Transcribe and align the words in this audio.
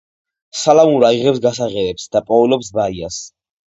სალამურა 0.61 1.13
იღებს 1.19 1.43
გასაღებებს 1.45 2.11
და 2.19 2.25
პოულობს 2.33 2.77
ბაიას. 2.83 3.27